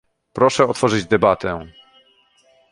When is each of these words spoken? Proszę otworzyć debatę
Proszę 0.33 0.67
otworzyć 0.69 1.05
debatę 1.07 1.67